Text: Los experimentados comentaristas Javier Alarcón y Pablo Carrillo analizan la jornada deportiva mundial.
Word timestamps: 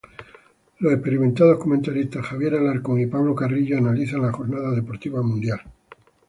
Los 0.79 0.93
experimentados 0.93 1.59
comentaristas 1.59 2.25
Javier 2.25 2.55
Alarcón 2.55 2.99
y 3.01 3.05
Pablo 3.05 3.35
Carrillo 3.35 3.77
analizan 3.77 4.23
la 4.23 4.31
jornada 4.31 4.71
deportiva 4.71 5.21
mundial. 5.21 5.61